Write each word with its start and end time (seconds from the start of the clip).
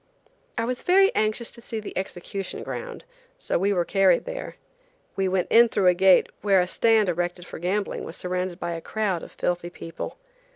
I 0.57 0.65
was 0.65 0.81
very 0.81 1.13
anxious 1.13 1.51
to 1.51 1.61
see 1.61 1.79
the 1.79 1.95
execution 1.95 2.63
ground, 2.63 3.03
so 3.37 3.59
we 3.59 3.71
were 3.71 3.85
carried 3.85 4.25
there. 4.25 4.55
We 5.15 5.27
went 5.27 5.45
in 5.51 5.69
through 5.69 5.85
a 5.89 5.93
gate 5.93 6.27
where 6.41 6.59
a 6.59 6.65
stand 6.65 7.07
erected 7.07 7.45
for 7.45 7.59
gambling 7.59 8.03
was 8.03 8.17
surrounded 8.17 8.59
by 8.59 8.71
a 8.71 8.81
crowd 8.81 9.21
of 9.21 9.31
filthy 9.33 9.69
people. 9.69 10.17